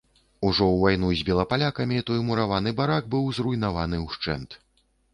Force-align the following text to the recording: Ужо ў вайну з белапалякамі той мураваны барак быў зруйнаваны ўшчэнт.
Ужо 0.47 0.63
ў 0.67 0.79
вайну 0.83 1.11
з 1.19 1.27
белапалякамі 1.27 2.03
той 2.09 2.19
мураваны 2.31 2.75
барак 2.83 3.03
быў 3.15 3.31
зруйнаваны 3.39 4.05
ўшчэнт. 4.09 4.63